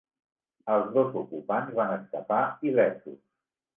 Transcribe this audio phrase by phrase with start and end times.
[0.75, 3.19] Els dos ocupants van escapar il·lesos.